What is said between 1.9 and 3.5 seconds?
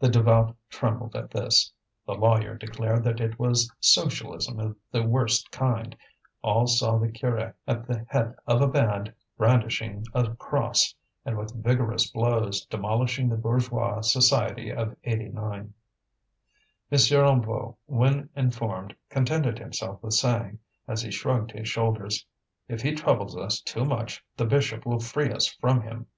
the lawyer declared that it